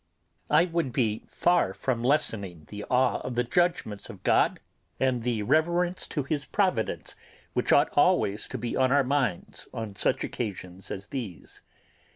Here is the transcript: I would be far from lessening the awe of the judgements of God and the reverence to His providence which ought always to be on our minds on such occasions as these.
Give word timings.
I 0.49 0.65
would 0.65 0.91
be 0.93 1.25
far 1.27 1.75
from 1.75 2.03
lessening 2.03 2.65
the 2.69 2.83
awe 2.85 3.19
of 3.19 3.35
the 3.35 3.43
judgements 3.43 4.09
of 4.09 4.23
God 4.23 4.59
and 4.99 5.21
the 5.21 5.43
reverence 5.43 6.07
to 6.07 6.23
His 6.23 6.43
providence 6.43 7.15
which 7.53 7.71
ought 7.71 7.89
always 7.93 8.47
to 8.47 8.57
be 8.57 8.75
on 8.75 8.91
our 8.91 9.03
minds 9.03 9.67
on 9.71 9.95
such 9.95 10.23
occasions 10.23 10.89
as 10.89 11.05
these. 11.09 11.61